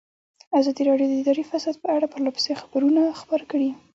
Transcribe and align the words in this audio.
ازادي 0.59 0.81
راډیو 0.89 1.07
د 1.09 1.13
اداري 1.21 1.43
فساد 1.51 1.75
په 1.83 1.87
اړه 1.95 2.11
پرله 2.13 2.31
پسې 2.35 2.51
خبرونه 2.61 3.01
خپاره 3.21 3.43
کړي. 3.51 3.69